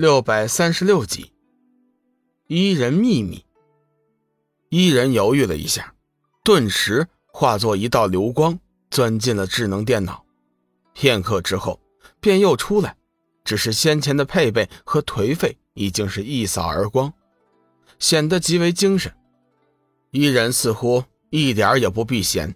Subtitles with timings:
[0.00, 1.32] 六百三十六集，
[2.46, 3.44] 伊人秘密。
[4.68, 5.92] 伊人犹豫了一下，
[6.44, 8.60] 顿时化作一道流光，
[8.92, 10.24] 钻进了智能电脑。
[10.92, 11.80] 片刻之后，
[12.20, 12.96] 便又出来，
[13.42, 17.12] 只是先前的配备和颓废已经是一扫而光，
[17.98, 19.12] 显得极为精神。
[20.12, 22.54] 伊人似乎一点也不避嫌，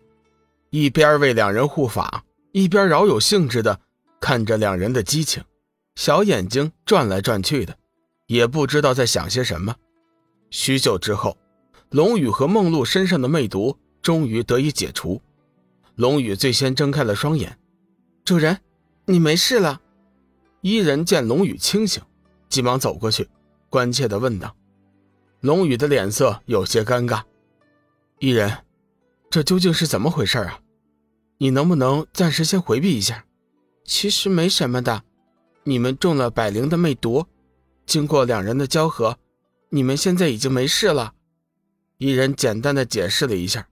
[0.71, 3.81] 一边为两人护法，一边饶有兴致的
[4.21, 5.43] 看着两人的激情。
[5.95, 7.77] 小眼睛转来转去的，
[8.27, 9.77] 也不知道在想些什么。
[10.51, 11.37] 许久之后，
[11.91, 15.21] 龙宇和梦露身上的魅毒终于得以解除。
[15.95, 17.59] 龙宇最先睁开了双眼
[18.25, 18.59] ：“主人，
[19.05, 19.81] 你没事了。”
[20.63, 22.03] 伊人见龙宇清醒，
[22.49, 23.29] 急忙走过去，
[23.69, 24.57] 关切地问道。
[25.41, 27.23] 龙宇的脸色有些尴尬
[28.19, 28.65] ：“伊人，
[29.29, 30.61] 这究竟是怎么回事啊？
[31.39, 33.27] 你能不能暂时先回避一下？
[33.85, 35.05] 其实没什么的。”
[35.65, 37.27] 你们中了百灵的魅毒，
[37.87, 39.19] 经过两人的交合，
[39.71, 41.15] 你们现在已经没事了。
[41.99, 43.69] 一人简单的解释了一下，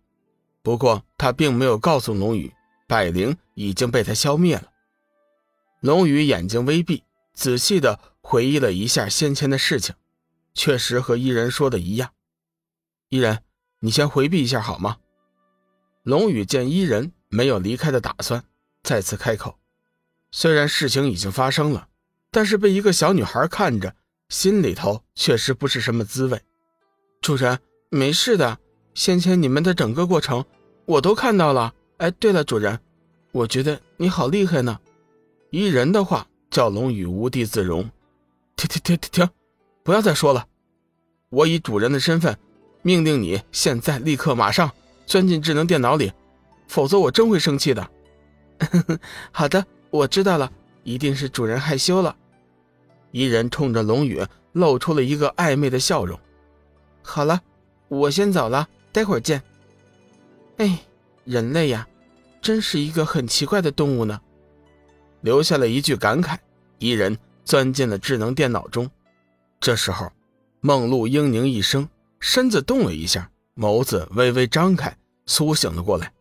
[0.63, 2.53] 不过他并没有告诉龙宇，
[2.87, 4.71] 百灵已经被他消灭了。
[5.81, 7.03] 龙宇眼睛微闭，
[7.35, 9.95] 仔细的回忆了一下先前的事情，
[10.55, 12.13] 确实和伊人说的一样。
[13.09, 13.43] 伊人，
[13.81, 14.99] 你先回避一下好吗？
[16.05, 18.45] 龙宇见伊人没有离开的打算，
[18.83, 19.60] 再次开口。
[20.33, 21.89] 虽然事情已经发生了，
[22.31, 23.95] 但是被一个小女孩看着，
[24.29, 26.41] 心里头确实不是什么滋味。
[27.21, 27.59] 主人，
[27.91, 28.59] 没事的，
[28.95, 30.45] 先前你们的整个过程
[30.87, 31.75] 我都看到了。
[31.99, 32.79] 哎，对了，主人，
[33.33, 34.79] 我觉得你好厉害呢。
[35.51, 37.83] 依人的话叫龙宇无地自容。
[38.57, 39.31] 停停停停停，
[39.83, 40.47] 不要再说了。
[41.29, 42.39] 我以主人的身份，
[42.83, 44.71] 命令你现在立刻马上
[45.07, 46.13] 钻进智能电脑里，
[46.69, 47.91] 否则我真会生气的。
[49.33, 49.67] 好的。
[49.91, 50.51] 我知道了，
[50.85, 52.17] 一定是主人害羞了。
[53.11, 56.19] 伊人冲着龙宇露出了一个暧昧的笑容。
[57.03, 57.41] 好了，
[57.89, 59.43] 我先走了，待会儿见。
[60.59, 60.79] 哎，
[61.25, 61.89] 人类呀，
[62.41, 64.21] 真是一个很奇怪的动物呢。
[65.23, 66.39] 留下了一句感慨，
[66.79, 68.89] 伊人钻进了智能电脑中。
[69.59, 70.13] 这时候，
[70.61, 71.89] 梦露嘤咛一声，
[72.21, 76.13] 身子动了一下，眸子微微张开，苏醒了过来。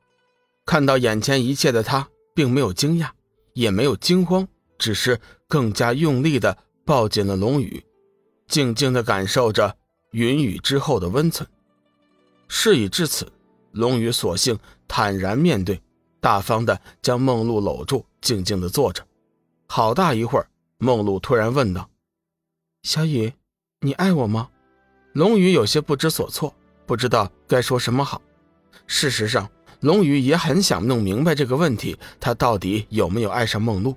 [0.66, 3.10] 看到眼前一切的他，并没有惊讶。
[3.60, 4.48] 也没有惊慌，
[4.78, 7.84] 只是更加用力地抱紧了龙宇，
[8.48, 9.76] 静静地感受着
[10.12, 11.46] 云雨之后的温存。
[12.48, 13.30] 事已至此，
[13.74, 15.82] 龙宇索性坦然面对，
[16.22, 19.06] 大方地将梦露搂住，静静地坐着。
[19.68, 20.48] 好大一会儿，
[20.78, 21.90] 梦露突然问道
[22.84, 23.34] ：“小雨，
[23.82, 24.50] 你爱我吗？”
[25.12, 26.56] 龙宇有些不知所措，
[26.86, 28.22] 不知道该说什么好。
[28.88, 29.50] 事实上，
[29.82, 33.96] 龙宇也很想弄明白这个问题，他到底有没有爱上梦露？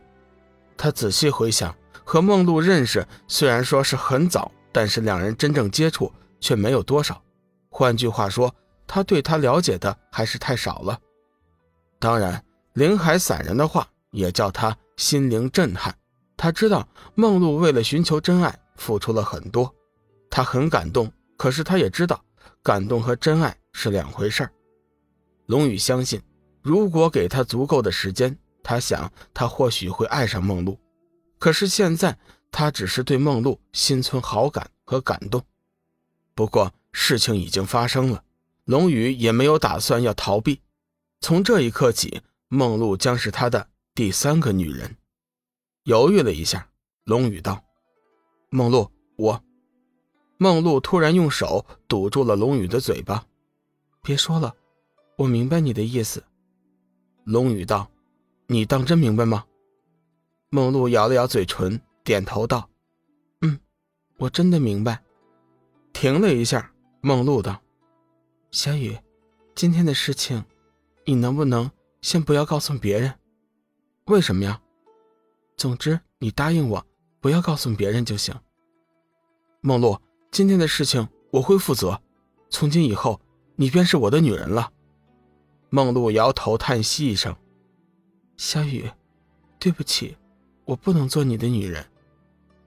[0.76, 7.20] 他仔细回想，和梦露认识虽然说是很早，但是两人真正接触却没有多少。
[7.68, 8.54] 换句话说，
[8.86, 10.98] 他对她了解的还是太少了。
[11.98, 12.44] 当然，
[12.74, 15.94] 林海散人的话也叫他心灵震撼。
[16.36, 19.72] 他知道梦露为了寻求真爱付出了很多，
[20.30, 21.10] 他很感动。
[21.36, 22.22] 可是他也知道，
[22.62, 24.52] 感动和真爱是两回事儿。
[25.46, 26.22] 龙宇相信，
[26.62, 30.78] 如果给他足够的时间，他想他或许会爱上梦露。
[31.38, 32.16] 可是现在，
[32.50, 35.42] 他只是对梦露心存好感和感动。
[36.34, 38.22] 不过事情已经发生了，
[38.64, 40.60] 龙宇也没有打算要逃避。
[41.20, 44.96] 从这一刻起，梦露将是他的第三个女人。
[45.84, 46.68] 犹豫了一下，
[47.04, 47.64] 龙宇道
[48.50, 49.42] ：“梦露，我……”
[50.38, 53.26] 梦露突然用手堵住了龙宇的嘴巴
[54.02, 54.54] ：“别说了。”
[55.16, 56.24] 我明白你的意思，
[57.24, 57.90] 龙宇道
[58.48, 59.44] ：“你当真明白吗？”
[60.50, 62.68] 梦露咬了咬嘴唇，点头道
[63.42, 63.58] ：“嗯，
[64.16, 65.02] 我真的明白。”
[65.92, 67.60] 停了一下，梦露道
[68.50, 68.98] ：“小雨，
[69.54, 70.42] 今天的事情，
[71.04, 73.12] 你能不能先不要告诉别人？
[74.06, 74.60] 为什么呀？
[75.56, 76.84] 总之，你答应我，
[77.20, 78.34] 不要告诉别人就行。”
[79.60, 80.00] 梦露，
[80.30, 82.00] 今天的事情我会负责，
[82.48, 83.20] 从今以后，
[83.56, 84.72] 你便是我的女人了。
[85.74, 87.34] 梦露摇头叹息一声
[88.36, 88.90] ：“小雨，
[89.58, 90.18] 对不起，
[90.66, 91.88] 我不能做你的女人。”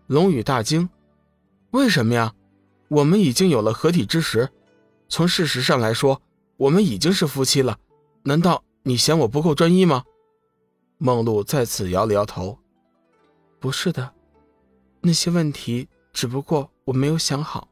[0.07, 0.90] 龙宇大惊
[1.69, 2.34] ：“为什么呀？
[2.88, 4.50] 我们已经有了合体之时，
[5.07, 6.19] 从事实上来说，
[6.57, 7.78] 我们已经是夫妻了。
[8.24, 10.04] 难道你嫌我不够专一吗？”
[10.98, 12.58] 梦露再次摇了摇头
[13.62, 14.16] ：“不是的，
[15.01, 17.69] 那些问题只不过我没有想好，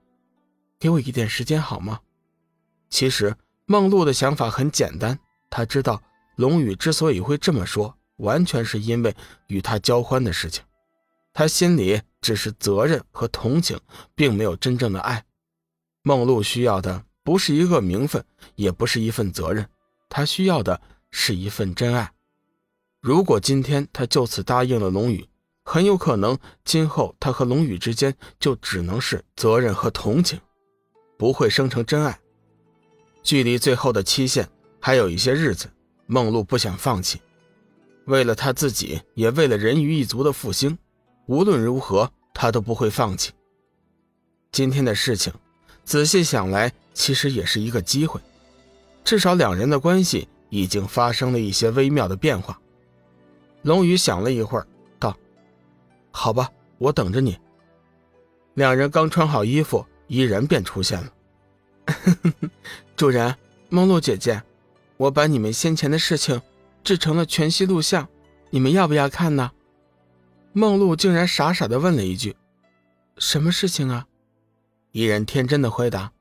[0.79, 2.01] 给我一点时间好吗？”
[2.91, 3.36] 其实。
[3.65, 5.18] 梦露的想法很简单，
[5.55, 6.01] 他知道
[6.35, 9.15] 龙宇之所以会这么说，完全是因为
[9.45, 10.63] 与他交欢的事情。
[11.31, 13.79] 他心里只是责任和同情，
[14.15, 15.23] 并没有真正的爱。
[16.01, 19.69] 梦露需要的不是一个名分，也不是一份责任，
[20.09, 22.11] 她需要的是一份真爱。
[23.00, 25.23] 如果今天他就此答应了龙宇，
[25.63, 26.35] 很有可能
[26.65, 30.39] 今后他和龙宇之间就只能是责任和同情，
[31.15, 32.19] 不会生成真爱。
[33.21, 34.50] 距离最后的期限
[34.85, 35.71] 还有一些日子，
[36.07, 37.21] 梦露不想放弃。
[38.03, 40.77] 为了他自己，也为了人鱼一族的复兴，
[41.25, 43.31] 无论如何，他都不会放弃。
[44.51, 45.31] 今天的事情，
[45.85, 48.19] 仔细想来，其实也是一个机会，
[49.06, 52.59] 至少两人的关系已经发生了一些微妙的变化。
[53.62, 54.68] 龙宇想了一会儿，
[55.00, 55.18] 道
[56.12, 57.39] ：“好吧，我等着你。”
[58.56, 61.13] 两人刚穿好衣服，伊人便出现了。
[62.97, 63.33] 主人，
[63.69, 64.44] 梦露姐姐，
[65.03, 66.41] 我把你们先前的事情。
[66.83, 68.09] 制成了全息录像，
[68.50, 69.51] 你们要不要看呢？
[70.51, 72.35] 梦露竟然傻傻的问了一句
[73.17, 74.05] ：“什么事情啊？”
[74.91, 76.11] 伊人天真的回答：“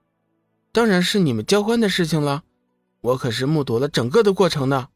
[0.70, 2.44] 当然是你们交欢的事情了，
[3.00, 4.86] 我可是目睹了整个的过程呢。”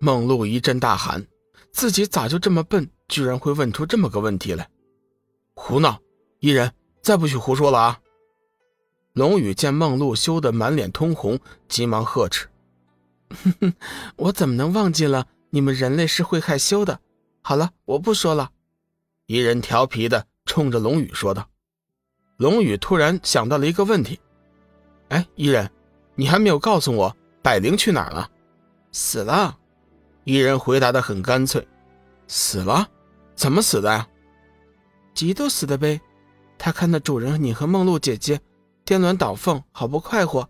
[0.00, 1.24] 梦露一阵大喊
[1.70, 4.68] ：“自己咋就这么笨，居然会问出这么个问题来？
[5.54, 6.00] 胡闹！
[6.40, 8.00] 伊人，再不许胡说了啊！”
[9.14, 11.38] 龙宇见梦露羞得满脸通红，
[11.68, 12.48] 急忙呵斥。
[13.30, 13.74] 哼哼，
[14.16, 17.00] 我怎么能忘记了你们人类是会害羞的？
[17.42, 18.50] 好了，我不说了。
[19.26, 21.48] 一人调皮的冲着龙宇说道。
[22.36, 24.18] 龙宇突然想到了一个问题
[25.08, 25.70] ：“哎，伊人，
[26.14, 28.30] 你还没有告诉我百灵去哪儿了
[28.92, 29.58] ？”“死了。”
[30.24, 31.66] 伊人回答的很干脆。
[32.28, 32.88] “死了？
[33.34, 34.06] 怎么死的呀
[35.14, 36.00] ？”“嫉妒死的呗。
[36.58, 38.40] 他看到主人你和梦露姐姐
[38.84, 40.48] 颠鸾倒凤，好不快活，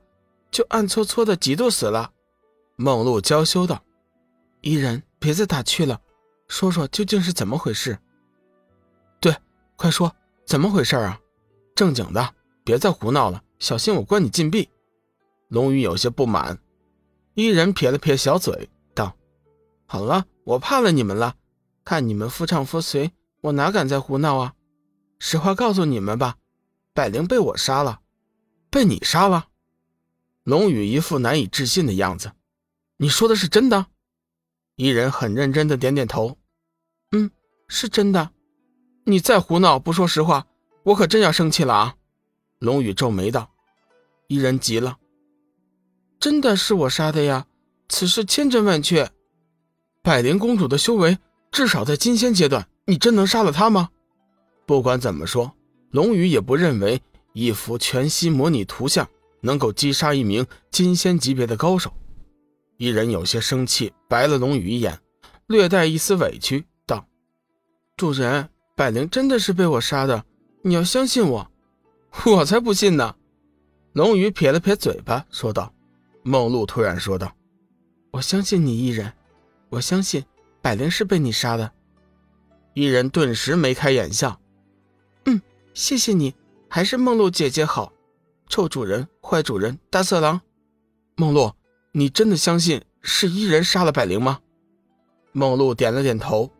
[0.50, 2.10] 就暗搓搓的嫉妒死了。”
[2.80, 3.82] 梦露娇羞道
[4.62, 6.00] ：“伊人，别再打趣了，
[6.46, 7.98] 说说究竟是怎么回事？
[9.18, 9.36] 对，
[9.74, 10.14] 快说，
[10.46, 11.20] 怎么回事啊？
[11.74, 14.68] 正经的，别再胡闹了，小心我关你禁闭。”
[15.50, 16.56] 龙宇有些不满。
[17.34, 19.16] 伊人撇了撇小嘴，道
[19.86, 21.34] ：“好了，我怕了你们了，
[21.84, 23.10] 看你们夫唱妇随，
[23.40, 24.54] 我哪敢再胡闹啊？
[25.18, 26.36] 实话告诉你们吧，
[26.94, 27.98] 百灵被我杀了，
[28.70, 29.48] 被你杀了。”
[30.44, 32.30] 龙宇一副难以置信的样子。
[33.00, 33.86] 你说的是真的？
[34.74, 36.36] 伊人很认真的点点头，
[37.12, 37.30] 嗯，
[37.68, 38.30] 是真的。
[39.04, 40.48] 你再胡闹不说实话，
[40.82, 41.94] 我可真要生气了啊！
[42.58, 43.52] 龙宇皱眉道。
[44.26, 44.98] 伊人急了，
[46.18, 47.46] 真的是我杀的呀！
[47.88, 49.08] 此事千真万确。
[50.02, 51.18] 百灵公主的修为
[51.52, 53.90] 至少在金仙阶段，你真能杀了她吗？
[54.66, 55.54] 不管怎么说，
[55.92, 57.00] 龙宇也不认为
[57.32, 59.08] 一幅全息模拟图像
[59.40, 61.92] 能够击杀一名金仙级别的高手。
[62.78, 65.00] 伊人有些生气，白了龙宇一眼，
[65.48, 67.04] 略带一丝委屈道
[67.96, 70.24] ：“主人，百灵真的是被我杀的，
[70.62, 71.50] 你要相信我。
[72.24, 73.16] ”“我才不信呢！”
[73.94, 75.74] 龙宇撇了撇嘴巴，说道。
[76.22, 77.34] 梦露突然说道
[78.12, 79.12] ：“我相信你，伊人，
[79.70, 80.24] 我相信
[80.62, 81.72] 百灵是被你杀的。”
[82.74, 84.40] 伊人顿时眉开眼笑
[85.26, 85.42] ：“嗯，
[85.74, 86.32] 谢谢你，
[86.68, 87.92] 还是梦露姐姐好。
[88.48, 90.40] 臭主人，坏主人，大色狼，
[91.16, 91.50] 梦露。”
[91.92, 94.40] 你真的相信是伊人杀了百灵吗？
[95.32, 96.52] 梦露点了点头。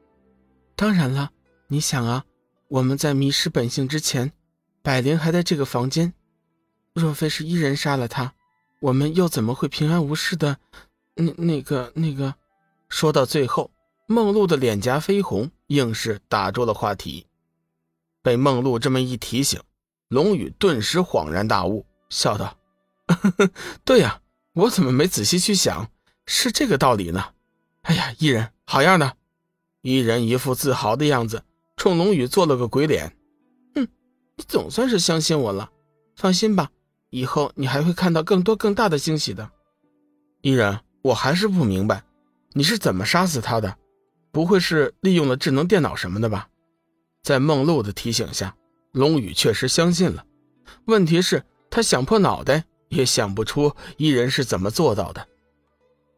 [0.76, 1.30] 当然了，
[1.68, 2.24] 你想啊，
[2.68, 4.32] 我们在迷失本性之前，
[4.82, 6.12] 百灵还在这个房间。
[6.94, 8.32] 若非是伊人杀了他，
[8.80, 10.58] 我们又怎么会平安无事的？
[11.14, 12.34] 那那个那个……
[12.88, 13.70] 说到最后，
[14.06, 17.26] 梦露的脸颊绯红，硬是打住了话题。
[18.22, 19.60] 被梦露这么一提醒，
[20.08, 22.56] 龙宇顿时恍然大悟，笑道
[23.84, 24.20] ：“对呀。”
[24.58, 25.88] 我怎么没仔细去想？
[26.26, 27.26] 是这个道理呢？
[27.82, 29.14] 哎呀，伊人好样的！
[29.82, 31.44] 伊人一副自豪的样子，
[31.76, 33.16] 冲龙宇做了个鬼脸。
[33.76, 33.86] 哼，
[34.34, 35.70] 你总算是相信我了。
[36.16, 36.72] 放心吧，
[37.10, 39.48] 以后你还会看到更多更大的惊喜的。
[40.40, 42.02] 伊人，我还是不明白，
[42.54, 43.76] 你是怎么杀死他的？
[44.32, 46.48] 不会是利用了智能电脑什么的吧？
[47.22, 48.56] 在梦露的提醒下，
[48.90, 50.26] 龙宇确实相信了。
[50.86, 52.64] 问题是，他想破脑袋。
[52.88, 55.26] 也想不出伊人是怎么做到的。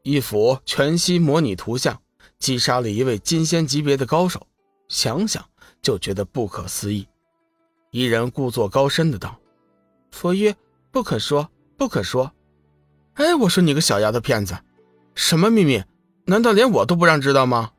[0.02, 2.00] 一幅全息模拟图像
[2.38, 4.46] 击杀了一位金仙级别的高手，
[4.88, 5.44] 想想
[5.82, 7.06] 就觉得不可思议。
[7.90, 9.38] 伊人故作高深的道
[10.10, 10.56] ：“佛曰，
[10.90, 12.32] 不可说，不可说。”
[13.14, 14.56] 哎，我说你个小丫头片子，
[15.14, 15.82] 什么秘密？
[16.24, 17.72] 难道连我都不让知道吗？